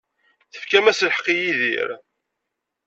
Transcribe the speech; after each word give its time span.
Tefkam-as 0.51 0.99
lḥeqq 1.09 1.25
i 1.33 1.35
Yidir. 1.41 1.89